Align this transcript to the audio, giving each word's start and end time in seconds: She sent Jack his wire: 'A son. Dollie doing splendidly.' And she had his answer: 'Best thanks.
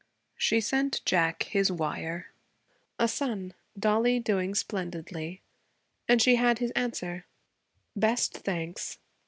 She 0.35 0.61
sent 0.61 1.05
Jack 1.05 1.43
his 1.43 1.71
wire: 1.71 2.31
'A 2.97 3.07
son. 3.07 3.53
Dollie 3.77 4.19
doing 4.19 4.55
splendidly.' 4.55 5.41
And 6.07 6.19
she 6.19 6.37
had 6.37 6.57
his 6.57 6.71
answer: 6.71 7.27
'Best 7.95 8.33
thanks. 8.39 8.97